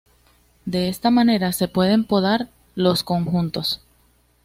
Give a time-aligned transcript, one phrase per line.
[0.65, 3.81] De esta manera se pueden podar los conjuntos.